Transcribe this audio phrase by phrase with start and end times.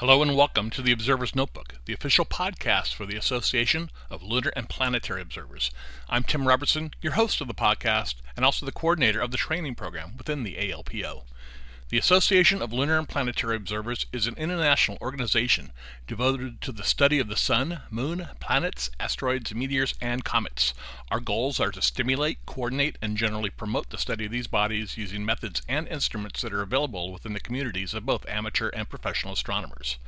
[0.00, 4.52] Hello and welcome to the Observer's Notebook, the official podcast for the Association of Lunar
[4.54, 5.70] and Planetary Observers.
[6.10, 9.74] I'm Tim Robertson, your host of the podcast and also the coordinator of the training
[9.74, 11.22] program within the ALPO.
[11.88, 15.70] The Association of Lunar and Planetary Observers is an international organization
[16.08, 20.74] devoted to the study of the Sun, Moon, planets, asteroids, meteors, and comets.
[21.12, 25.24] Our goals are to stimulate, coordinate, and generally promote the study of these bodies using
[25.24, 29.98] methods and instruments that are available within the communities of both amateur and professional astronomers.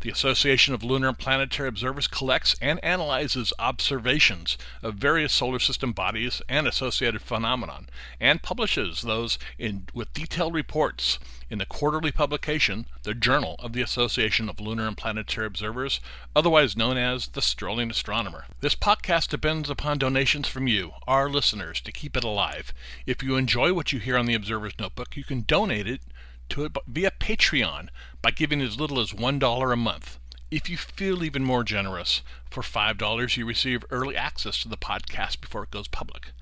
[0.00, 5.92] The Association of Lunar and Planetary Observers collects and analyzes observations of various solar system
[5.92, 7.82] bodies and associated phenomena,
[8.18, 11.20] and publishes those in, with detailed reports
[11.50, 16.00] in the quarterly publication, the Journal of the Association of Lunar and Planetary Observers,
[16.36, 18.46] otherwise known as the Strolling Astronomer.
[18.60, 22.72] This podcast depends upon donations from you, our listeners, to keep it alive.
[23.06, 26.02] If you enjoy what you hear on the Observer's Notebook, you can donate it
[26.50, 27.88] to it via Patreon
[28.22, 30.18] by giving as little as $1 a month.
[30.50, 35.40] If you feel even more generous, for $5 you receive early access to the podcast
[35.42, 36.32] before it goes public.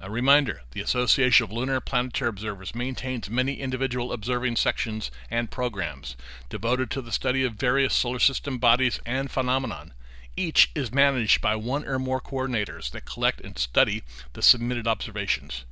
[0.00, 6.16] A reminder, the Association of Lunar Planetary Observers maintains many individual observing sections and programs
[6.48, 9.92] devoted to the study of various solar system bodies and phenomenon.
[10.36, 14.02] Each is managed by one or more coordinators that collect and study
[14.34, 15.64] the submitted observations.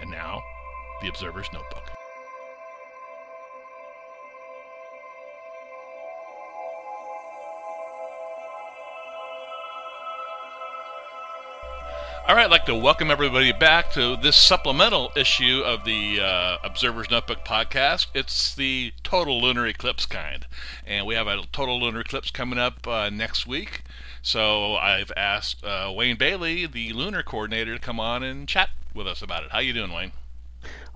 [0.00, 0.42] And now,
[1.02, 1.97] the Observer's Notebook.
[12.28, 16.58] All right, I'd like to welcome everybody back to this supplemental issue of the uh,
[16.62, 18.08] Observer's Notebook podcast.
[18.12, 20.46] It's the total lunar eclipse kind.
[20.86, 23.82] And we have a total lunar eclipse coming up uh, next week.
[24.20, 29.06] So I've asked uh, Wayne Bailey, the lunar coordinator, to come on and chat with
[29.06, 29.50] us about it.
[29.50, 30.12] How you doing, Wayne?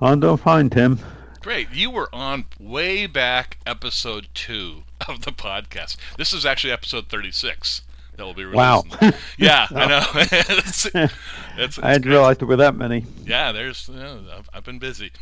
[0.03, 0.99] I'm doing fine, Tim.
[1.41, 1.71] Great.
[1.73, 5.97] You were on way back episode two of the podcast.
[6.19, 7.81] This is actually episode 36
[8.17, 8.57] that will be released.
[8.57, 8.85] Wow.
[9.39, 10.07] yeah, I know.
[10.15, 11.19] it's, it's,
[11.57, 13.07] it's I didn't realize there were that many.
[13.25, 13.89] Yeah, there's.
[13.89, 15.13] You know, I've, I've, been busy.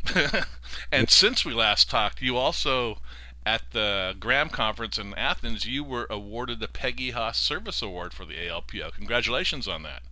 [0.92, 2.98] and since we last talked, you also
[3.46, 8.24] at the Graham conference in Athens, you were awarded the Peggy Haas Service Award for
[8.24, 8.92] the ALPO.
[8.94, 10.02] Congratulations on that.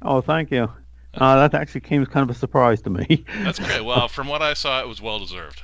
[0.00, 0.72] Oh, thank you.
[1.14, 3.24] Uh, that actually came as kind of a surprise to me.
[3.42, 3.84] That's great.
[3.84, 5.62] Well, from what I saw, it was well deserved.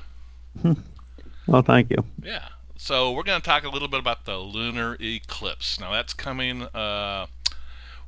[1.47, 2.05] well, thank you.
[2.23, 2.49] Yeah.
[2.81, 5.81] So we're going to talk a little bit about the lunar eclipse.
[5.81, 7.27] Now that's coming uh,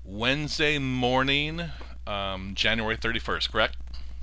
[0.04, 1.60] Wednesday morning,
[2.06, 3.76] um, January 31st, correct?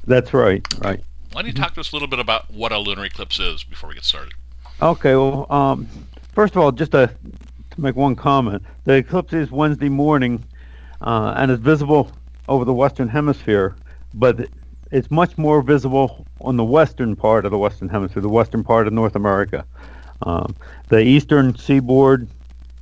[0.06, 0.66] That's right.
[0.80, 1.04] Right.
[1.34, 3.66] Why don't you talk to us a little bit about what a lunar eclipse is
[3.66, 4.34] before we get started?
[4.82, 5.16] Okay.
[5.16, 5.86] Well, um,
[6.34, 7.08] first of all, just to,
[7.72, 10.46] to make one comment, the eclipse is Wednesday morning,
[11.02, 12.10] uh, and is visible
[12.48, 13.76] over the western hemisphere,
[14.14, 14.48] but
[14.92, 18.88] it's much more visible on the western part of the western hemisphere, the western part
[18.88, 19.66] of North America.
[20.22, 20.56] Um,
[20.90, 22.28] the eastern seaboard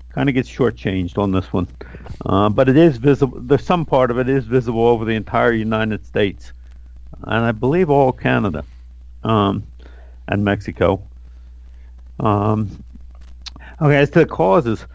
[0.09, 1.68] kind of gets shortchanged on this one,
[2.25, 3.40] uh, but it is visible.
[3.41, 6.53] There's some part of it is visible over the entire United States,
[7.23, 8.63] and I believe all Canada
[9.23, 9.63] um,
[10.28, 11.06] and Mexico.
[12.19, 12.84] Um,
[13.82, 14.85] okay, as to the causes,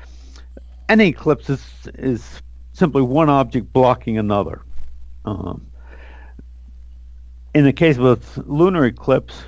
[0.88, 1.64] any eclipse is,
[1.94, 2.42] is
[2.72, 4.62] simply one object blocking another.
[5.26, 5.66] Um,
[7.54, 9.44] in the case of a lunar eclipse,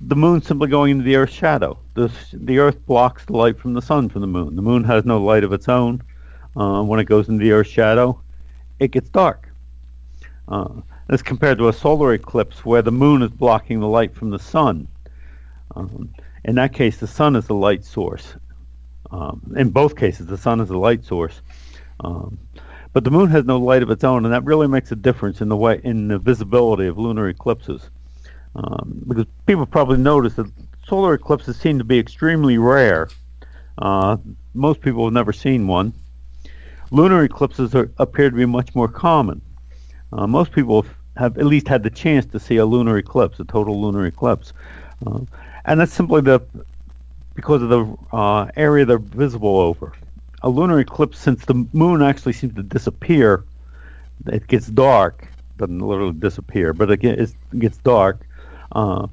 [0.00, 1.78] the moon simply going into the Earth's shadow.
[1.94, 4.56] The, the Earth blocks the light from the sun from the moon.
[4.56, 6.02] The moon has no light of its own.
[6.56, 8.20] Uh, when it goes into the Earth's shadow,
[8.78, 9.48] it gets dark.
[10.48, 14.30] Uh, as compared to a solar eclipse where the moon is blocking the light from
[14.30, 14.88] the sun.
[15.74, 16.12] Um,
[16.44, 18.34] in that case, the sun is the light source.
[19.10, 21.40] Um, in both cases, the sun is the light source.
[22.00, 22.38] Um,
[22.92, 25.40] but the moon has no light of its own, and that really makes a difference
[25.40, 27.90] in the way in the visibility of lunar eclipses.
[28.56, 30.50] Um, because people probably notice that
[30.88, 33.08] solar eclipses seem to be extremely rare,
[33.78, 34.16] Uh,
[34.54, 35.92] most people have never seen one.
[36.90, 39.42] Lunar eclipses are, appear to be much more common.
[40.12, 40.86] Uh, most people
[41.16, 44.54] have at least had the chance to see a lunar eclipse, a total lunar eclipse,
[45.06, 45.20] uh,
[45.66, 46.40] and that's simply the
[47.34, 49.92] because of the uh, area they're visible over.
[50.42, 53.44] A lunar eclipse, since the moon actually seems to disappear,
[54.26, 55.28] it gets dark.
[55.58, 57.00] Doesn't literally disappear, but it
[57.58, 58.25] gets dark.
[58.72, 59.06] Uh,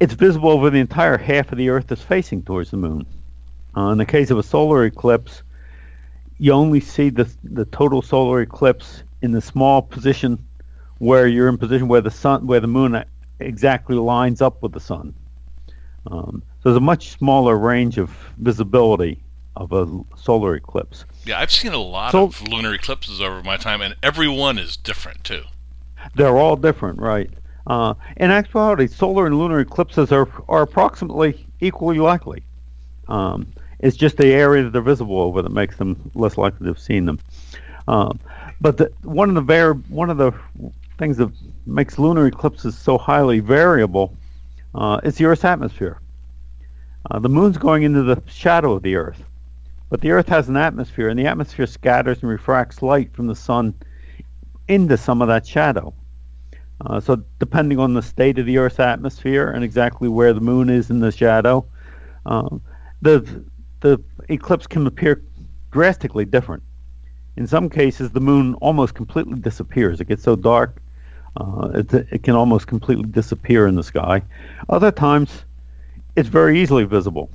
[0.00, 3.06] it's visible over the entire half of the Earth that's facing towards the moon.
[3.76, 5.42] Uh, in the case of a solar eclipse,
[6.38, 10.44] you only see the the total solar eclipse in the small position
[10.98, 13.02] where you're in position where the sun, where the moon
[13.40, 15.14] exactly lines up with the sun.
[16.06, 19.22] Um, so there's a much smaller range of visibility
[19.56, 19.86] of a
[20.16, 21.04] solar eclipse.
[21.24, 24.58] Yeah, I've seen a lot so, of lunar eclipses over my time, and every one
[24.58, 25.44] is different too.
[26.14, 27.30] They're all different, right?
[27.66, 32.42] Uh, in actuality, solar and lunar eclipses are are approximately equally likely.
[33.08, 36.66] Um, it's just the area that they're visible over that makes them less likely to
[36.66, 37.18] have seen them.
[37.88, 38.18] Um,
[38.60, 40.32] but the, one of the var- one of the
[40.98, 41.30] things that
[41.66, 44.16] makes lunar eclipses so highly variable
[44.74, 46.00] uh, is the Earth's atmosphere.
[47.10, 49.22] Uh, the moon's going into the shadow of the Earth,
[49.90, 53.34] but the Earth has an atmosphere, and the atmosphere scatters and refracts light from the
[53.34, 53.74] sun
[54.68, 55.92] into some of that shadow.
[56.84, 60.68] Uh, so, depending on the state of the Earth's atmosphere and exactly where the moon
[60.68, 61.64] is in the shadow,
[62.26, 62.60] um,
[63.00, 63.44] the
[63.80, 65.22] the eclipse can appear
[65.70, 66.62] drastically different.
[67.36, 70.00] In some cases, the moon almost completely disappears.
[70.00, 70.82] It gets so dark,
[71.36, 74.22] uh, it, it can almost completely disappear in the sky.
[74.68, 75.44] Other times,
[76.16, 77.30] it's very easily visible.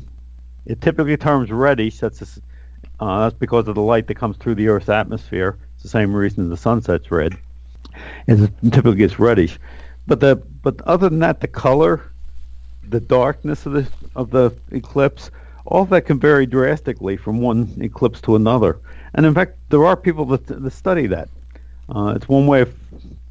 [0.65, 1.99] It typically turns reddish.
[1.99, 5.57] That's a, uh, that's because of the light that comes through the Earth's atmosphere.
[5.75, 7.37] It's the same reason the sunset's red.
[8.27, 9.59] It typically gets reddish.
[10.07, 12.11] But the but other than that, the color,
[12.89, 15.31] the darkness of the of the eclipse,
[15.65, 18.79] all that can vary drastically from one eclipse to another.
[19.13, 21.29] And in fact, there are people that, that study that.
[21.93, 22.73] Uh, it's one way of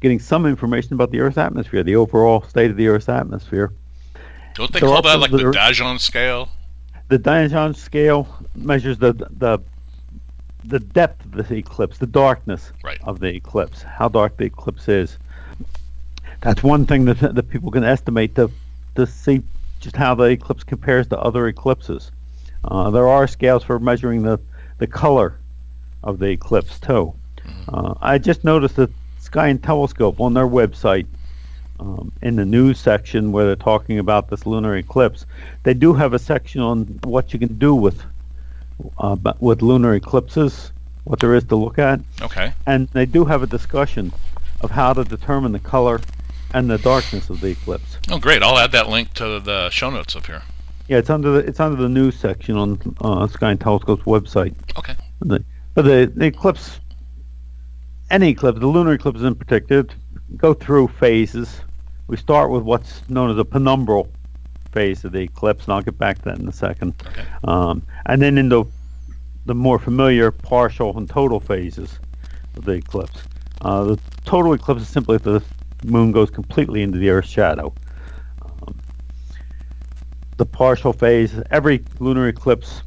[0.01, 3.73] getting some information about the Earth's atmosphere, the overall state of the Earth's atmosphere.
[4.53, 6.49] Don't they there call that like the Danjon scale?
[7.07, 9.59] The Danjon scale measures the the
[10.63, 12.99] the depth of the eclipse, the darkness right.
[13.03, 15.17] of the eclipse, how dark the eclipse is.
[16.41, 18.51] That's one thing that that people can estimate to
[18.95, 19.43] to see
[19.79, 22.11] just how the eclipse compares to other eclipses.
[22.63, 24.39] Uh, there are scales for measuring the,
[24.77, 25.39] the color
[26.03, 27.13] of the eclipse too.
[27.37, 27.75] Mm-hmm.
[27.75, 31.07] Uh, I just noticed that Sky and Telescope on their website,
[31.79, 35.25] um, in the news section where they're talking about this lunar eclipse,
[35.63, 38.03] they do have a section on what you can do with
[38.97, 40.71] uh, with lunar eclipses,
[41.03, 41.99] what there is to look at.
[42.21, 42.53] Okay.
[42.65, 44.13] And they do have a discussion
[44.61, 45.99] of how to determine the color
[46.53, 47.97] and the darkness of the eclipse.
[48.09, 48.43] Oh, great!
[48.43, 50.41] I'll add that link to the show notes up here.
[50.87, 54.53] Yeah, it's under the it's under the news section on uh, Sky and Telescope's website.
[54.77, 54.95] Okay.
[55.21, 55.43] The,
[55.73, 56.79] but the, the eclipse,
[58.09, 59.85] any eclipse, the lunar eclipses in particular,
[60.35, 61.61] go through phases.
[62.07, 64.09] We start with what's known as a penumbral
[64.71, 66.93] phase of the eclipse, and I'll get back to that in a second.
[67.07, 67.25] Okay.
[67.43, 68.65] Um, and then in the
[69.45, 71.99] the more familiar partial and total phases
[72.55, 73.23] of the eclipse.
[73.61, 75.43] Uh, the total eclipse is simply if the
[75.83, 77.73] moon goes completely into the Earth's shadow.
[78.43, 78.79] Um,
[80.37, 82.83] the partial phase, every lunar eclipse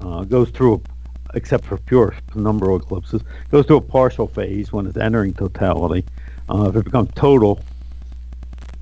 [0.00, 0.82] uh, goes through,
[1.34, 6.04] except for pure penumbral eclipses, goes through a partial phase when it's entering totality.
[6.48, 7.60] Uh, if it becomes total,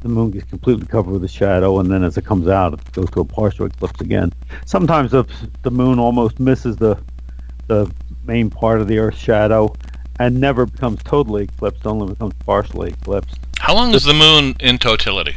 [0.00, 2.92] the moon gets completely covered with a shadow, and then as it comes out, it
[2.92, 4.32] goes to a partial eclipse again.
[4.66, 5.24] Sometimes the,
[5.62, 7.00] the moon almost misses the
[7.66, 7.88] the
[8.24, 9.72] main part of the Earth's shadow
[10.18, 13.38] and never becomes totally eclipsed, only becomes partially eclipsed.
[13.58, 15.36] How long is the moon in totality?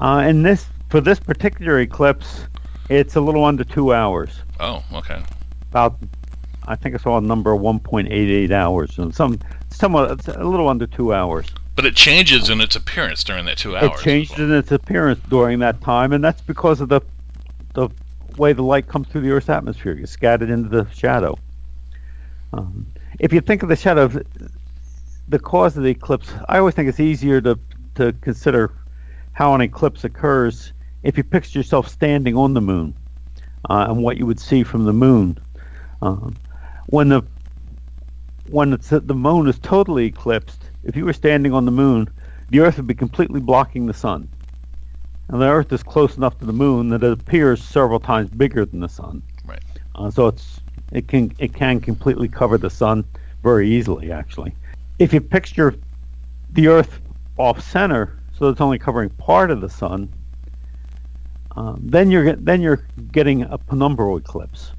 [0.00, 2.46] Uh, in this for this particular eclipse,
[2.88, 4.42] it's a little under two hours.
[4.60, 5.22] Oh, okay.
[5.70, 5.98] About,
[6.66, 9.38] I think I saw a number of 1.88 hours, and some
[9.70, 11.46] somewhat a little under two hours.
[11.78, 14.00] But it changes in its appearance during that two hours.
[14.00, 14.48] It changed well.
[14.48, 17.00] in its appearance during that time, and that's because of the
[17.74, 17.88] the
[18.36, 19.92] way the light comes through the Earth's atmosphere.
[19.92, 21.38] It's scattered into the shadow.
[22.52, 22.84] Um,
[23.20, 24.10] if you think of the shadow,
[25.28, 27.56] the cause of the eclipse, I always think it's easier to
[27.94, 28.72] to consider
[29.30, 30.72] how an eclipse occurs
[31.04, 32.92] if you picture yourself standing on the moon
[33.70, 35.38] uh, and what you would see from the moon.
[36.02, 36.36] Um,
[36.86, 37.22] when the
[38.50, 42.08] when the moon is totally eclipsed, if you were standing on the moon,
[42.50, 44.28] the Earth would be completely blocking the sun.
[45.28, 48.64] And the Earth is close enough to the moon that it appears several times bigger
[48.64, 49.22] than the sun.
[49.44, 49.62] Right.
[49.94, 50.60] Uh, so it's
[50.92, 53.04] it can it can completely cover the sun
[53.42, 54.54] very easily, actually.
[54.98, 55.74] If you picture
[56.52, 57.00] the Earth
[57.36, 60.08] off center, so it's only covering part of the sun,
[61.56, 64.72] Um, then you're get, then you're getting a penumbral eclipse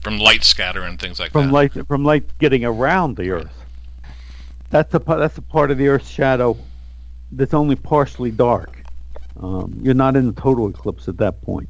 [0.00, 1.52] from light scatter and things like from that.
[1.52, 3.66] light from light getting around the Earth.
[4.72, 6.56] That's a that's the part of the Earth's shadow
[7.30, 8.82] that's only partially dark.
[9.38, 11.68] Um, you're not in the total eclipse at that point.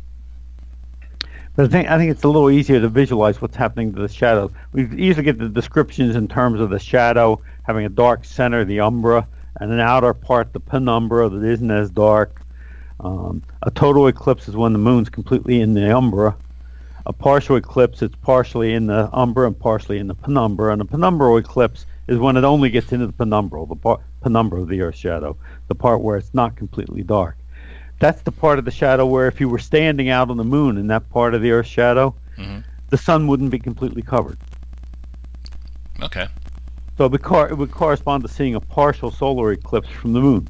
[1.56, 4.08] But I think I think it's a little easier to visualize what's happening to the
[4.08, 4.52] shadow.
[4.72, 8.78] We easily get the descriptions in terms of the shadow having a dark center, the
[8.78, 9.26] umbra,
[9.58, 12.40] and an outer part, the penumbra, that isn't as dark.
[13.00, 16.36] Um, a total eclipse is when the moon's completely in the umbra.
[17.04, 20.72] A partial eclipse, it's partially in the umbra and partially in the penumbra.
[20.72, 24.60] And a penumbral eclipse is when it only gets into the penumbral, the par- penumbra
[24.60, 25.36] of the Earth's shadow,
[25.68, 27.36] the part where it's not completely dark.
[28.00, 30.76] That's the part of the shadow where if you were standing out on the moon
[30.76, 32.64] in that part of the Earth's shadow, Mhm.
[32.90, 34.38] the sun wouldn't be completely covered.
[36.02, 36.26] Okay.
[36.98, 40.20] So it would, cor- it would correspond to seeing a partial solar eclipse from the
[40.20, 40.48] moon.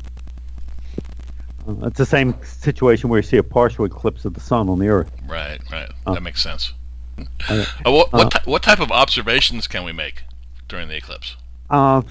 [1.68, 4.78] Uh, it's the same situation where you see a partial eclipse of the sun on
[4.78, 5.11] the Earth.
[5.26, 5.61] Right.
[5.71, 5.88] Right.
[6.06, 6.73] Uh, that makes sense.
[7.18, 7.25] Uh,
[7.87, 10.25] Uh, what what, uh, what type of observations can we make
[10.68, 11.37] during the eclipse?
[11.72, 12.02] Uh,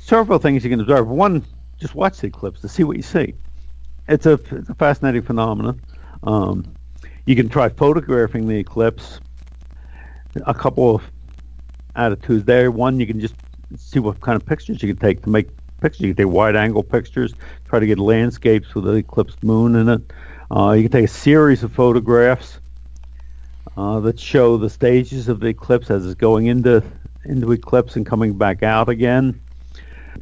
[0.00, 1.06] several things you can observe.
[1.08, 1.44] One,
[1.78, 3.34] just watch the eclipse to see what you see.
[4.08, 5.80] It's a it's a fascinating phenomenon.
[6.24, 6.74] Um,
[7.24, 9.20] you can try photographing the eclipse.
[10.46, 11.02] A couple of
[11.94, 12.72] attitudes there.
[12.72, 13.36] One, you can just
[13.76, 15.48] see what kind of pictures you can take to make
[15.80, 16.00] pictures.
[16.00, 17.34] You can take wide angle pictures,
[17.66, 20.12] try to get landscapes with the eclipsed moon in it.
[20.50, 22.58] Uh, you can take a series of photographs
[23.76, 26.82] uh, that show the stages of the eclipse as it's going into
[27.24, 29.40] into eclipse and coming back out again.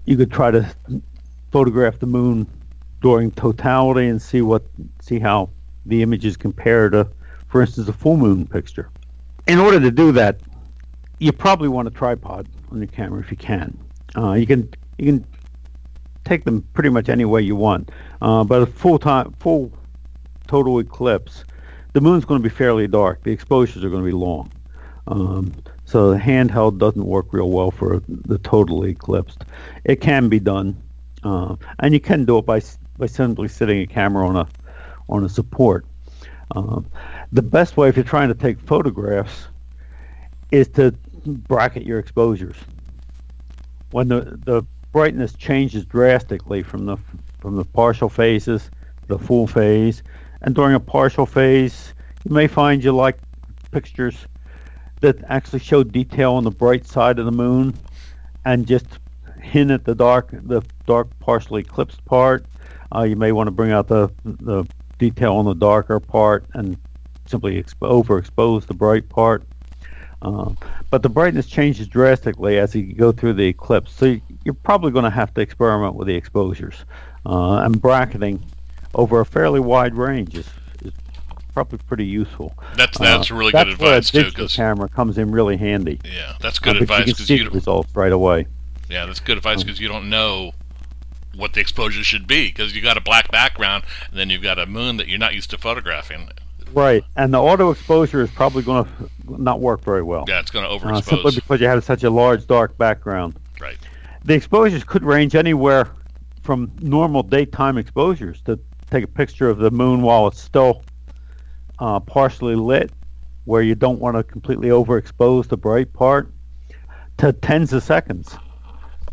[0.05, 0.75] You could try to
[1.51, 2.47] photograph the moon
[3.01, 4.65] during totality and see what
[5.01, 5.51] see how
[5.87, 7.09] the images compare to,
[7.49, 8.89] for instance, a full moon picture.
[9.47, 10.41] In order to do that,
[11.19, 13.77] you probably want a tripod on your camera if you can.
[14.17, 14.69] Uh, you can
[14.99, 15.27] you can
[16.25, 17.91] take them pretty much any way you want,
[18.23, 19.73] uh, but a full time full
[20.47, 21.45] total eclipse,
[21.93, 23.23] the moon's going to be fairly dark.
[23.23, 24.51] The exposures are going to be long.
[25.07, 25.53] Um,
[25.85, 29.45] so the handheld doesn't work real well for the totally eclipsed.
[29.85, 30.81] It can be done,
[31.23, 32.61] uh, and you can do it by
[32.99, 34.49] by simply sitting a camera on a
[35.09, 35.85] on a support.
[36.55, 36.87] Um,
[37.33, 39.49] the best way if you're trying to take photographs
[40.51, 40.93] is to
[41.27, 42.57] bracket your exposures.
[43.91, 44.63] When the the
[44.93, 46.97] brightness changes drastically from the
[47.41, 48.71] from the partial phases
[49.03, 50.03] to the full phase,
[50.43, 53.19] and during a partial phase, you may find you like
[53.73, 54.27] pictures
[55.03, 57.75] that actually show detail on the bright side of the moon
[58.45, 58.87] and just
[59.43, 62.47] hint at the dark the dark partially eclipsed part.
[62.95, 64.65] Uh, you may want to bring out the the
[64.99, 66.79] detail on the darker part and
[67.27, 69.43] simply exp- overexpose the bright part.
[70.23, 70.51] Uh,
[70.91, 74.93] but the brightness changes drastically as you go through the eclipse, so you, you're probably
[74.93, 76.85] going to have to experiment with the exposures
[77.27, 78.41] uh, and bracketing
[78.95, 80.49] over a fairly wide range is
[81.53, 82.55] probably pretty useful.
[82.77, 84.25] That's that's Uh, really that's good advice too.
[84.25, 86.01] Because camera comes in really handy.
[86.05, 88.13] yeah, that's Uh, good because advice you can because see you the don't, results right
[88.13, 88.47] away.
[88.91, 90.53] yeah that's good advice Um, because you don't know
[91.35, 94.59] what the exposure should be because you got a black background and then you've got
[94.59, 96.29] a moon that you're not used to photographing.
[96.75, 99.11] Right, and the auto exposure is probably going to
[99.43, 100.25] not work very well.
[100.27, 101.35] Yeah, it's going to uh, simply overexpose.
[101.37, 103.39] because you have such a large dark background.
[103.61, 103.77] right.
[104.25, 105.89] The exposures could range anywhere
[106.43, 108.59] from normal daytime exposures to
[108.91, 110.83] take a picture of the moon while it's still
[111.83, 112.93] uh, partially lit,
[113.45, 116.33] where you don't want to completely overexpose the bright part,
[117.19, 118.37] to tens of seconds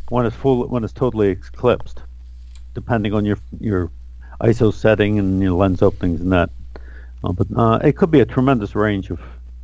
[0.09, 2.03] when it's full when it's totally eclipsed,
[2.75, 3.91] depending on your your
[4.41, 6.51] ISO setting and your lens openings and that.
[7.23, 9.19] Uh, but uh, it could be a tremendous range of,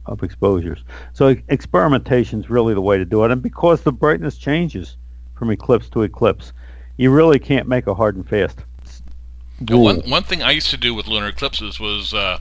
[0.07, 0.83] of exposures.
[1.13, 3.31] So e- experimentation is really the way to do it.
[3.31, 4.97] And because the brightness changes
[5.35, 6.53] from eclipse to eclipse,
[6.97, 9.03] you really can't make a hard and fast s-
[9.69, 10.09] one rule.
[10.09, 12.39] one thing I used to do with lunar eclipses was uh,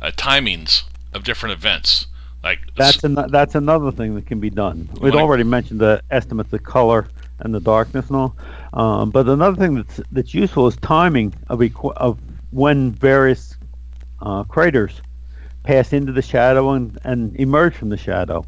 [0.00, 2.06] uh, timings of different events.
[2.42, 4.88] Like That's an, that's another thing that can be done.
[5.00, 7.08] We'd wanna- already mentioned the estimates of color
[7.40, 8.36] and the darkness and all.
[8.72, 12.18] Um, but another thing that's that's useful is timing of equ- of
[12.50, 13.56] when various
[14.22, 15.00] uh, craters
[15.62, 18.44] pass into the shadow and, and emerge from the shadow.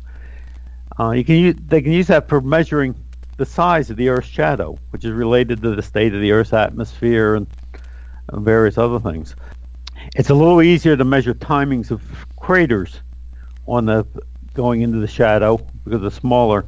[0.98, 2.94] Uh, you can use, they can use that for measuring
[3.36, 6.52] the size of the Earth's shadow, which is related to the state of the Earth's
[6.52, 7.46] atmosphere and
[8.32, 9.34] various other things.
[10.16, 12.02] It's a little easier to measure timings of
[12.36, 13.00] craters
[13.66, 14.06] on the
[14.54, 16.66] going into the shadow because of smaller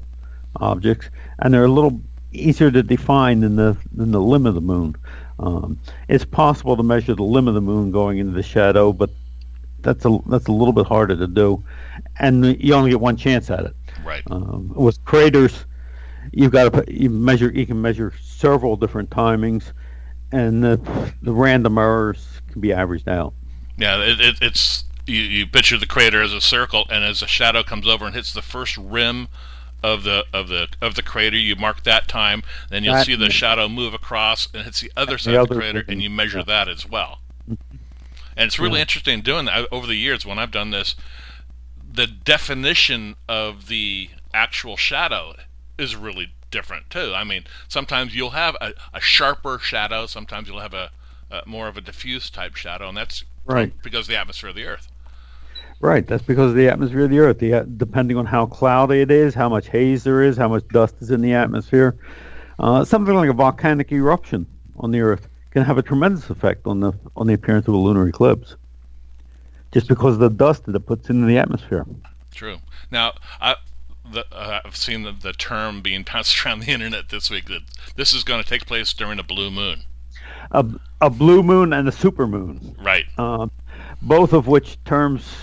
[0.57, 1.11] objects,
[1.41, 2.01] and they're a little
[2.33, 4.97] easier to define than the than the limb of the moon.
[5.39, 9.11] Um, it's possible to measure the limb of the moon going into the shadow, but
[9.81, 11.65] that's a that's a little bit harder to do,
[12.19, 13.75] and you only get one chance at it.
[14.05, 14.23] right.
[14.31, 15.65] Um, with craters,
[16.33, 19.73] you've got to you measure you can measure several different timings,
[20.31, 23.35] and the the random errors can be averaged out.
[23.77, 27.27] Yeah, it, it, it's you, you picture the crater as a circle, and as a
[27.27, 29.29] shadow comes over and hits the first rim
[29.83, 32.43] of the of the of the crater, you mark that time.
[32.71, 35.49] Then you'll That- see the shadow move across and hits the other The side of
[35.49, 36.45] the crater, and you measure yeah.
[36.45, 37.19] that as well.
[38.35, 38.83] And it's really Yeah.
[38.83, 40.95] interesting doing that over the years when I've done this.
[41.93, 45.35] The definition of the actual shadow
[45.77, 47.13] is really different too.
[47.15, 50.91] I mean, sometimes you'll have a, a sharper shadow, sometimes you'll have a,
[51.33, 53.73] a more of a diffuse type shadow, and that's Right.
[53.83, 54.89] because of the atmosphere of the Earth.
[55.81, 56.07] Right.
[56.07, 57.39] That's because of the atmosphere of the Earth.
[57.41, 60.95] The, depending on how cloudy it is, how much haze there is, how much dust
[61.01, 61.97] is in the atmosphere,
[62.61, 64.47] uh, something like a volcanic eruption
[64.79, 67.77] on the Earth can have a tremendous effect on the on the appearance of a
[67.77, 68.57] lunar eclipse,
[69.73, 71.85] just because of the dust that it puts into the atmosphere.
[72.33, 72.59] True.
[72.91, 73.57] Now, I,
[74.11, 77.63] the, uh, I've seen the, the term being passed around the internet this week that
[77.97, 79.83] this is going to take place during a blue moon.
[80.53, 80.65] A,
[81.03, 83.05] a blue moon and a supermoon, Right.
[83.19, 83.49] uh,
[84.01, 85.35] both of which terms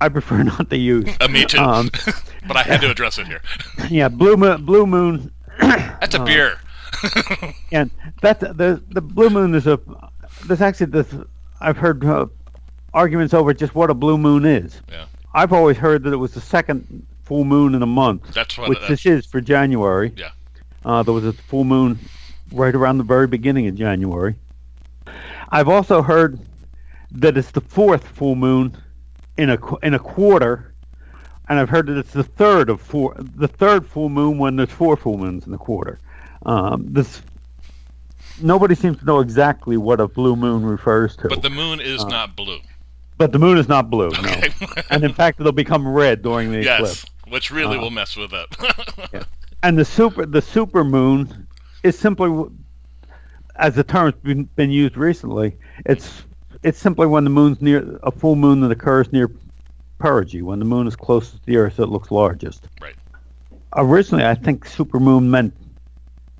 [0.00, 1.08] I prefer not to use.
[1.20, 1.58] Uh, me too.
[1.58, 1.90] Um,
[2.48, 3.42] but I had to address it here.
[3.90, 6.58] yeah, blue moon, blue moon That's a Uh, beer.
[7.70, 7.90] And
[8.20, 9.78] that's the the blue moon is a.
[10.46, 11.12] There's actually this.
[11.60, 12.26] I've heard uh,
[12.92, 14.80] arguments over just what a blue moon is.
[14.90, 15.04] Yeah.
[15.34, 18.68] I've always heard that it was the second full moon in a month, That's what.
[18.68, 20.12] which that's, this is for January.
[20.16, 20.30] Yeah.
[20.84, 21.98] Uh, there was a full moon
[22.54, 24.36] right around the very beginning of January.
[25.50, 26.38] I've also heard
[27.12, 28.76] that it's the fourth full moon
[29.36, 30.72] in a in a quarter,
[31.48, 34.70] and I've heard that it's the third of four, the third full moon when there's
[34.70, 35.98] four full moons in the quarter.
[36.46, 37.22] Um, this
[38.40, 42.02] nobody seems to know exactly what a blue moon refers to, but the moon is
[42.02, 42.58] uh, not blue.
[43.16, 44.48] but the moon is not blue, Okay.
[44.60, 44.66] no.
[44.90, 47.04] And in fact, it'll become red during the eclipse.
[47.04, 48.46] yes, which really Uh, will mess with it.
[49.12, 49.22] Yeah.
[49.62, 51.43] And the super the super moon
[51.84, 52.50] is simply,
[53.54, 56.24] as the term's been, been used recently, it's
[56.64, 59.30] it's simply when the moon's near a full moon that occurs near
[60.00, 62.66] perigee, when the moon is closest to the Earth, it looks largest.
[62.80, 62.94] Right.
[63.76, 65.54] Originally, I think supermoon meant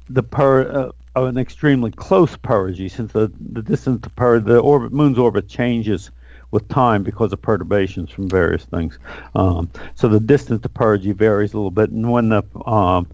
[0.09, 4.59] the per uh, of an extremely close perigee, since the the distance to per the
[4.59, 6.11] orbit moon's orbit changes
[6.51, 8.99] with time because of perturbations from various things.
[9.35, 13.09] Um, so the distance to perigee varies a little bit, and when the um,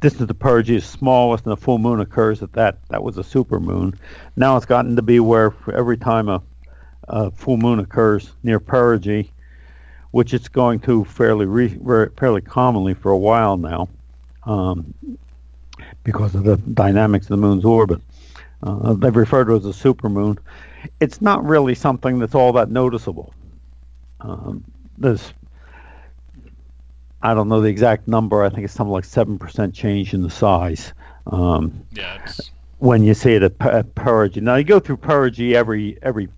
[0.00, 3.24] distance to perigee is smallest and a full moon occurs at that, that was a
[3.24, 3.98] super moon.
[4.36, 6.42] Now it's gotten to be where every time a,
[7.08, 9.30] a full moon occurs near perigee,
[10.10, 11.78] which it's going to fairly re,
[12.16, 13.88] fairly commonly for a while now,
[14.44, 14.92] um,
[16.04, 18.00] because of the dynamics of the moon's orbit.
[18.62, 20.38] Uh, they've referred to it as a supermoon.
[20.98, 23.32] It's not really something that's all that noticeable.
[24.20, 24.64] Um,
[27.22, 28.42] I don't know the exact number.
[28.42, 30.92] I think it's something like seven percent change in the size
[31.26, 32.22] um, yeah.
[32.24, 34.40] It's, when you see it at, at perigee.
[34.40, 36.28] Now you go through perigee every every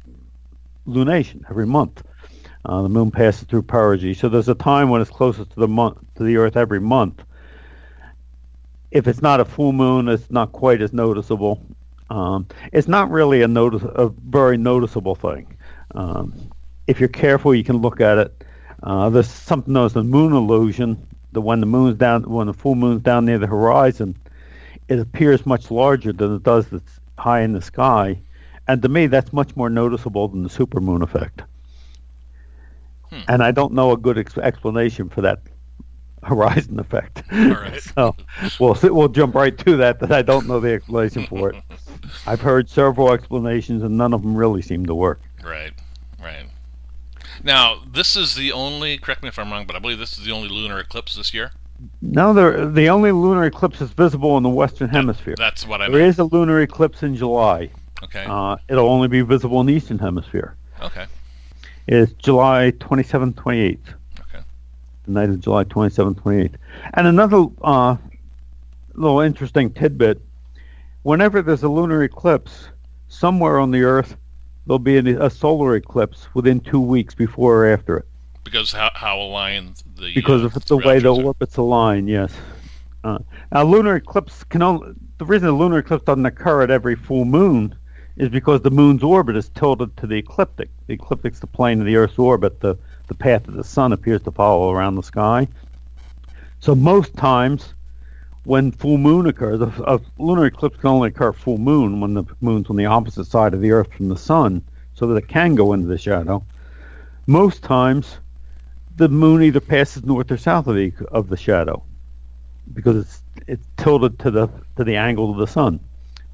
[0.87, 2.03] lunation every month.
[2.65, 5.69] Uh, the moon passes through perigee, so there's a time when it's closest to the
[5.69, 7.23] month to the Earth every month.
[8.91, 11.65] If it's not a full moon, it's not quite as noticeable.
[12.11, 15.57] Um, it's not really a notice a very noticeable thing.
[15.95, 16.51] Um,
[16.87, 18.45] if you're careful, you can look at it.
[18.83, 21.07] Uh, there's something known as the moon illusion.
[21.33, 24.17] The when the moon's down, when the full moon's down near the horizon,
[24.89, 28.19] it appears much larger than it does that's high in the sky.
[28.69, 31.43] And to me, that's much more noticeable than the supermoon effect.
[33.11, 33.21] Hmm.
[33.29, 35.41] And I don't know a good ex- explanation for that
[36.23, 37.23] horizon effect.
[37.33, 37.81] right.
[37.95, 38.15] so
[38.61, 40.01] we'll we'll jump right to that.
[40.01, 41.63] That I don't know the explanation for it.
[42.27, 45.21] I've heard several explanations, and none of them really seem to work.
[45.45, 45.73] right.
[46.21, 46.47] Right.
[47.43, 48.99] Now, this is the only.
[48.99, 51.33] Correct me if I'm wrong, but I believe this is the only lunar eclipse this
[51.35, 51.53] year.
[52.01, 55.35] No, the the only lunar eclipse is visible in the western hemisphere.
[55.37, 56.11] That's what I There meant.
[56.11, 57.71] is a lunar eclipse in July.
[58.05, 58.25] Okay.
[58.29, 60.57] Uh, it'll only be visible in the eastern hemisphere.
[60.81, 61.07] okay.
[61.89, 63.79] It's July 27th, 28th.
[64.21, 64.45] Okay.
[65.07, 66.55] The night of July 27th, 28th.
[66.95, 67.97] And another uh,
[68.95, 70.21] little interesting tidbit
[71.03, 72.69] whenever there's a lunar eclipse,
[73.09, 74.17] somewhere on the Earth,
[74.67, 78.07] there'll be an, a solar eclipse within two weeks before or after it.
[78.45, 82.33] Because how how aligned the Because uh, of the way the orbits align, yes.
[83.05, 83.19] Uh,
[83.51, 87.25] now, lunar eclipse can only, the reason the lunar eclipse doesn't occur at every full
[87.25, 87.75] moon
[88.17, 90.69] is because the moon's orbit is tilted to the ecliptic.
[90.87, 92.77] The ecliptic's the plane of the Earth's orbit, the,
[93.09, 95.49] the path that the sun appears to follow around the sky.
[96.61, 97.75] So most times,
[98.45, 102.25] when full moon occurs, a, a lunar eclipse can only occur full moon when the
[102.41, 104.63] moon's on the opposite side of the Earth from the sun,
[104.95, 106.45] so that it can go into the shadow.
[107.27, 108.19] Most times,
[108.97, 111.83] the moon either passes north or south of the of the shadow,
[112.75, 115.81] because it's it's tilted to the to the angle of the sun.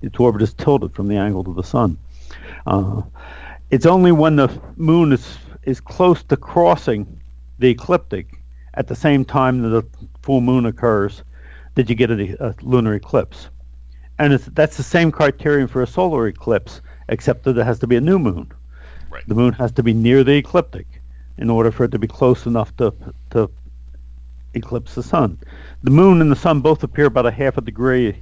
[0.03, 1.99] Its orbit is tilted from the angle of the sun.
[2.67, 3.03] Uh,
[3.71, 7.21] It's only when the moon is is close to crossing
[7.59, 8.41] the ecliptic
[8.75, 11.23] at the same time that the full moon occurs
[11.79, 13.51] that you get a, a lunar eclipse.
[14.19, 17.95] And that's the same criterion for a solar eclipse, except that it has to be
[17.95, 18.51] a new moon.
[19.09, 19.23] Right.
[19.29, 21.01] The moon has to be near the ecliptic
[21.37, 22.93] in order for it to be close enough to
[23.31, 23.49] to
[24.55, 25.39] eclipse the sun.
[25.85, 28.21] The moon and the sun both appear about a half a degree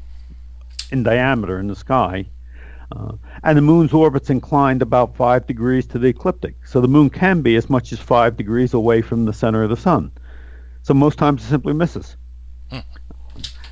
[0.91, 2.27] in diameter in the sky,
[2.93, 6.57] uh, and the moon's orbit's inclined about five degrees to the ecliptic.
[6.67, 9.71] So the moon can be as much as five degrees away from the center of
[9.71, 10.13] the sun.
[10.83, 12.19] So most times it simply misses.
[12.71, 12.81] Hmm.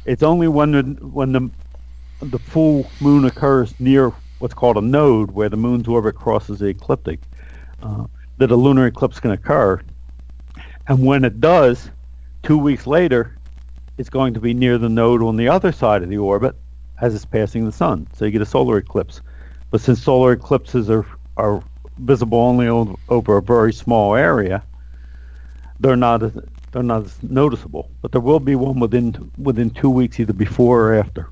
[0.05, 1.51] It's only when the, when the
[2.21, 6.67] the full moon occurs near what's called a node, where the moon's orbit crosses the
[6.67, 7.21] ecliptic,
[7.83, 8.05] uh,
[8.39, 9.81] that a lunar eclipse can occur.
[10.89, 11.91] And when it does,
[12.43, 13.37] two weeks later,
[13.97, 16.55] it's going to be near the node on the other side of the orbit
[17.01, 18.07] as it's passing the sun.
[18.15, 19.21] So you get a solar eclipse.
[19.71, 21.63] But since solar eclipses are, are
[21.99, 22.69] visible only
[23.09, 24.63] over a very small area,
[25.81, 26.23] they're not
[26.75, 27.89] they're not as noticeable.
[28.03, 31.31] But there will be one within within two weeks, either before or after.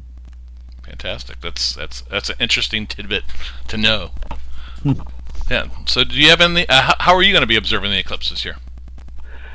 [0.87, 1.41] Fantastic.
[1.41, 3.25] That's that's that's an interesting tidbit
[3.69, 4.13] to know.
[4.83, 4.93] Hmm.
[5.51, 5.67] yeah.
[5.87, 6.67] So, do you have any?
[6.69, 8.57] Uh, how, are you going to be observing the eclipse this year?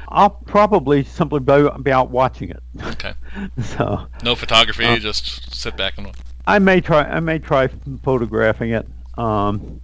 [0.09, 2.63] I'll probably simply be, be out watching it.
[2.81, 3.13] Okay.
[3.63, 4.85] so No photography.
[4.85, 6.11] Uh, just sit back and.
[6.45, 7.03] I may try.
[7.03, 7.69] I may try
[8.03, 8.85] photographing it.
[9.17, 9.81] Um,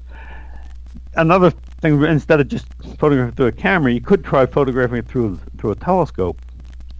[1.15, 2.65] another thing, instead of just
[2.97, 6.41] photographing through a camera, you could try photographing it through through a telescope.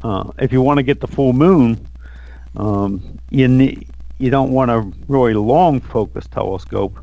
[0.03, 1.87] Uh, if you want to get the full moon,
[2.57, 3.87] um, you need
[4.19, 6.97] you don't want a really long focus telescope,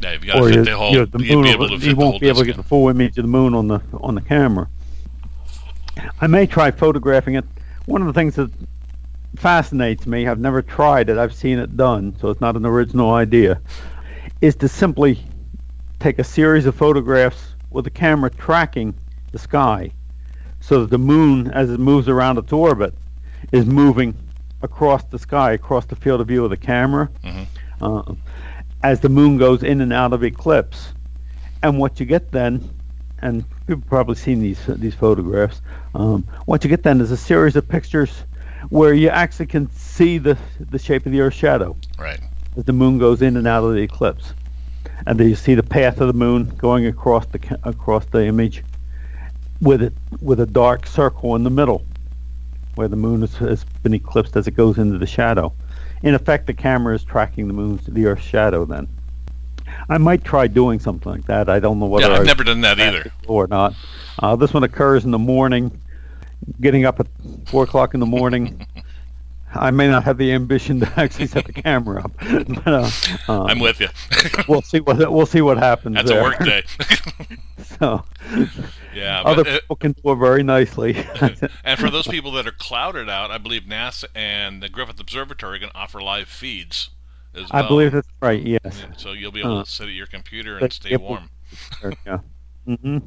[0.00, 0.92] Yeah, you've got to fit you, the whole.
[0.92, 2.46] you know, the moon will- able to fit you the whole won't be able to
[2.46, 4.68] get the full image of the moon on the on the camera.
[6.20, 7.44] I may try photographing it.
[7.86, 8.50] One of the things that
[9.36, 13.12] fascinates me, I've never tried it, I've seen it done, so it's not an original
[13.12, 13.60] idea,
[14.40, 15.22] is to simply
[16.04, 18.92] take a series of photographs with the camera tracking
[19.32, 19.90] the sky
[20.60, 22.92] so that the moon, as it moves around its orbit,
[23.52, 24.14] is moving
[24.60, 27.46] across the sky, across the field of view of the camera, Mhm.
[27.80, 28.12] uh,
[28.82, 30.92] as the moon goes in and out of eclipse.
[31.62, 32.68] And what you get then,
[33.22, 35.62] and you've probably seen these these photographs.
[35.94, 38.24] Um, what you get then is a series of pictures
[38.68, 42.20] where you actually can see the the shape of the Earth's shadow Right.
[42.58, 44.34] as the moon goes in and out of the eclipse,
[45.06, 48.62] and then you see the path of the moon going across the across the image,
[49.60, 51.84] with it with a dark circle in the middle,
[52.74, 55.52] where the moon has, has been eclipsed as it goes into the shadow.
[56.02, 58.64] In effect, the camera is tracking the moon's the Earth's shadow.
[58.64, 58.88] Then,
[59.88, 61.48] I might try doing something like that.
[61.48, 63.10] I don't know whether Yeah, I've never done that either.
[63.26, 63.74] or not.
[64.18, 65.80] Uh, this one occurs in the morning,
[66.60, 67.06] getting up at
[67.46, 68.66] four o'clock in the morning.
[69.54, 72.12] I may not have the ambition to actually set the camera up,
[72.64, 72.90] but uh,
[73.28, 73.88] uh, I'm with you.
[74.48, 75.96] we'll see what we'll see what happens.
[75.96, 76.20] That's there.
[76.20, 76.62] a work day.
[77.62, 78.04] so
[78.94, 80.96] yeah, other but it, people can do it very nicely.
[81.64, 85.56] and for those people that are clouded out, I believe NASA and the Griffith Observatory
[85.56, 86.90] are going to offer live feeds
[87.34, 88.40] as I believe that's right.
[88.40, 88.60] Yes.
[88.64, 91.28] Yeah, So you'll be able Uh, to sit at your computer and stay warm.
[92.06, 92.18] yeah.
[92.66, 92.98] hmm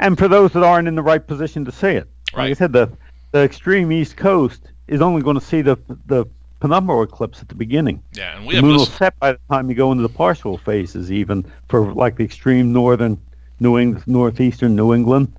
[0.00, 2.72] And for those that aren't in the right position to see it, like I said,
[2.72, 2.90] the
[3.30, 6.26] the extreme east coast is only going to see the the
[6.60, 8.02] penumbral eclipse at the beginning.
[8.12, 10.08] Yeah, and we the have moon will set by the time you go into the
[10.08, 13.20] partial phases, even for like the extreme northern
[13.60, 15.32] New England, northeastern New England,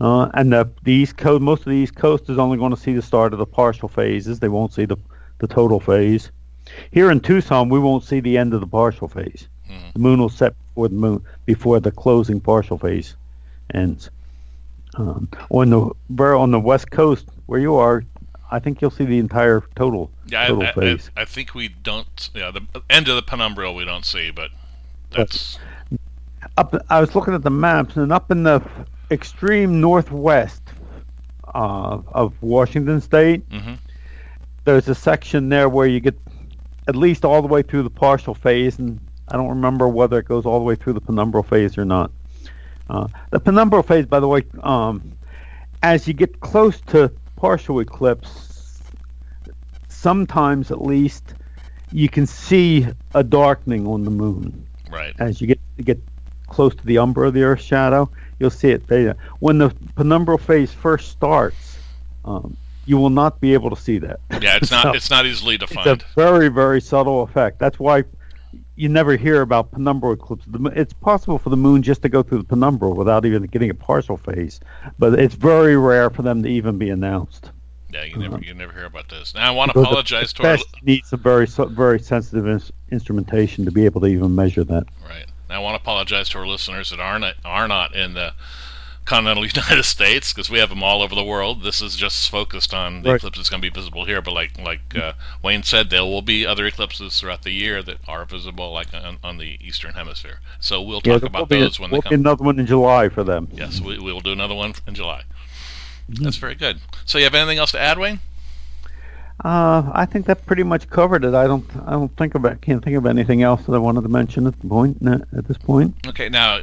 [0.00, 1.42] uh, and the, the east coast.
[1.42, 3.88] Most of the east coast is only going to see the start of the partial
[3.88, 4.40] phases.
[4.40, 4.96] They won't see the
[5.38, 6.30] the total phase.
[6.90, 9.48] Here in Tucson, we won't see the end of the partial phase.
[9.70, 9.92] Mhm.
[9.92, 13.16] The moon will set before the moon before the closing partial phase
[13.74, 14.10] ends.
[14.96, 18.04] Um, on the on the west coast where you are,
[18.50, 21.10] I think you'll see the entire total Yeah, total I, I, I, phase.
[21.16, 22.30] I think we don't.
[22.34, 24.50] Yeah, the end of the penumbral we don't see, but
[25.10, 25.58] that's
[26.56, 28.62] up I was looking at the maps and up in the
[29.10, 30.62] extreme northwest
[31.54, 33.78] uh, of Washington state Mhm.
[34.64, 36.18] there's a section there where you get
[36.88, 40.26] at least all the way through the partial phase and I don't remember whether it
[40.26, 42.10] goes all the way through the penumbral phase or not.
[42.90, 45.12] Uh, the penumbral phase by the way um,
[45.82, 47.10] as you get close to
[47.44, 48.80] partial eclipse
[49.88, 51.34] sometimes at least
[51.92, 55.14] you can see a darkening on the moon right.
[55.18, 56.00] as you get get
[56.48, 59.12] close to the umbra of the Earth's shadow, you'll see it fade.
[59.40, 61.78] When the penumbral phase first starts,
[62.24, 64.20] um, you will not be able to see that.
[64.40, 65.86] Yeah, it's So, not it's not easily defined.
[65.86, 66.14] it's a defined.
[66.14, 67.58] very very subtle effect.
[67.58, 68.04] That's why
[68.76, 70.52] you never hear about penumbral eclipses.
[70.74, 73.74] It's possible for the moon just to go through the penumbra without even getting a
[73.74, 74.60] partial phase,
[74.98, 77.50] but it's very rare for them to even be announced.
[77.92, 79.34] Yeah, you never you never hear about this.
[79.34, 83.70] Now I want to apologize to our needs some very very sensitive ins- instrumentation to
[83.70, 84.84] be able to even measure that.
[85.08, 85.26] right.
[85.48, 88.32] Now, I want to apologize to our listeners that are not, are not in the
[89.04, 91.62] continental United States because we have them all over the world.
[91.62, 93.16] This is just focused on the Right.
[93.16, 94.22] eclipse that's going to be visible here.
[94.22, 95.12] But like like uh,
[95.42, 99.18] Wayne said, there will be other eclipses throughout the year that are visible, like on,
[99.22, 100.40] on the eastern hemisphere.
[100.60, 102.12] So we'll talk will about those when they come.
[102.12, 103.48] another one in July for them.
[103.52, 105.22] Yes, we, we will do another one in July.
[106.10, 106.24] Mm-hmm.
[106.24, 106.80] That's very good.
[107.04, 108.20] So you have anything else to add, Wayne?
[109.42, 111.34] Uh, I think that pretty much covered it.
[111.34, 111.68] I don't.
[111.86, 112.60] I don't think about.
[112.60, 114.98] Can't think of anything else that I wanted to mention at the point.
[115.06, 115.96] At this point.
[116.06, 116.60] Okay, now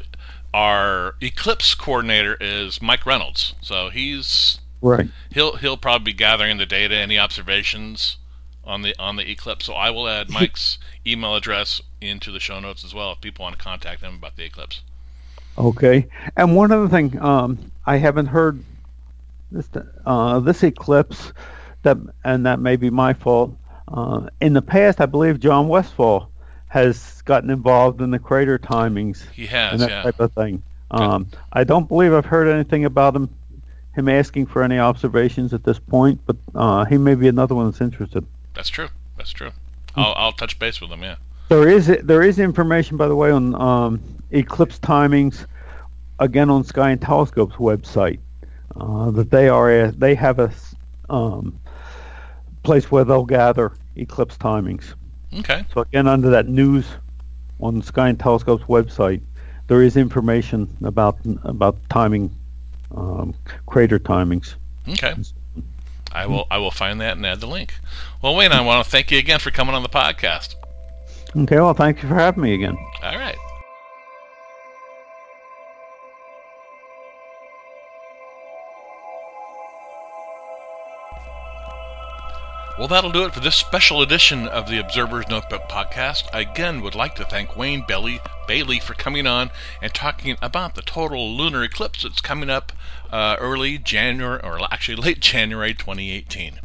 [0.53, 3.55] our eclipse coordinator is Mike Reynolds.
[3.61, 5.09] So he's Right.
[5.31, 8.17] he'll he'll probably be gathering the data, any observations
[8.63, 9.65] on the on the eclipse.
[9.65, 13.43] So I will add Mike's email address into the show notes as well if people
[13.43, 14.81] want to contact him about the eclipse.
[15.57, 16.07] Okay.
[16.37, 18.63] And one other thing, um, I haven't heard
[19.51, 19.69] this
[20.05, 21.31] uh, this eclipse
[21.83, 23.55] that, and that may be my fault.
[23.87, 26.29] Uh, in the past, I believe John Westfall
[26.67, 30.03] has gotten involved in the crater timings He and has, that yeah.
[30.03, 30.63] type of thing.
[30.89, 33.29] Um, I don't believe I've heard anything about him
[33.93, 37.65] him asking for any observations at this point, but uh, he may be another one
[37.65, 38.25] that's interested.
[38.53, 38.87] That's true.
[39.17, 39.51] That's true.
[39.93, 39.99] Hmm.
[39.99, 41.03] I'll I'll touch base with him.
[41.03, 41.15] Yeah.
[41.49, 45.45] There is there is information, by the way, on um, eclipse timings,
[46.19, 48.19] again on Sky and Telescope's website,
[48.77, 50.53] uh, that they are they have a
[51.09, 51.59] um,
[52.63, 54.93] place where they'll gather eclipse timings.
[55.39, 55.65] Okay.
[55.73, 56.85] So again, under that news
[57.59, 59.21] on the Sky and Telescope's website,
[59.67, 62.35] there is information about about timing,
[62.95, 63.33] um,
[63.65, 64.55] crater timings.
[64.87, 65.13] Okay.
[66.11, 67.73] I will I will find that and add the link.
[68.21, 70.55] Well, Wayne, I want to thank you again for coming on the podcast.
[71.35, 72.77] Okay, well, thank you for having me again.
[73.01, 73.37] All right.
[82.79, 86.23] Well, that'll do it for this special edition of the Observer's Notebook podcast.
[86.33, 90.75] I again would like to thank Wayne Bailey, Bailey for coming on and talking about
[90.75, 92.71] the total lunar eclipse that's coming up
[93.11, 96.59] uh, early January, or actually late January 2018.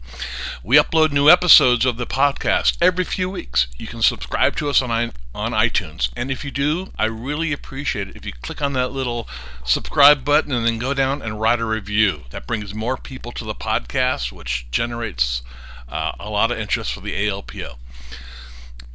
[0.63, 3.67] We upload new episodes of the podcast every few weeks.
[3.77, 8.09] You can subscribe to us on on iTunes, and if you do, I really appreciate
[8.09, 9.29] it if you click on that little
[9.65, 12.21] subscribe button and then go down and write a review.
[12.31, 15.43] That brings more people to the podcast, which generates
[15.89, 17.77] uh, a lot of interest for the ALPO.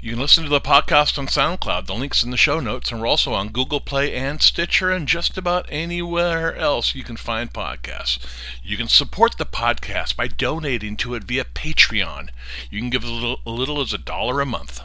[0.03, 1.85] You can listen to the podcast on SoundCloud.
[1.85, 5.07] The link's in the show notes, and we're also on Google Play and Stitcher and
[5.07, 8.17] just about anywhere else you can find podcasts.
[8.63, 12.29] You can support the podcast by donating to it via Patreon.
[12.71, 14.81] You can give as little, little as a dollar a month.